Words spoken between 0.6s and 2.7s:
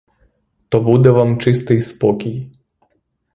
То буде вам чистий спокій.